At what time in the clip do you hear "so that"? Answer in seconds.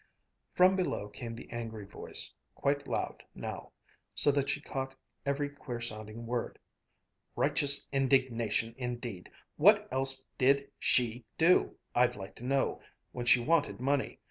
4.15-4.49